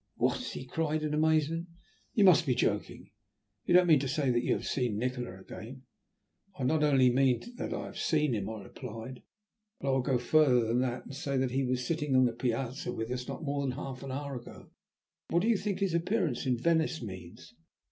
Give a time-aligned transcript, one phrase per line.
[0.15, 1.67] "What?" he cried, in amazement.
[2.15, 3.11] "You must be joking.
[3.65, 5.83] You don't mean to say that you have seen Nikola again?"
[6.57, 9.21] "I not only mean that I have seen him," I replied,
[9.79, 12.33] "but I will go further than that, and say that he was sitting on the
[12.33, 14.71] piazza with us not more than half an hour ago.
[15.29, 17.53] What do you think his appearance in Venice means?"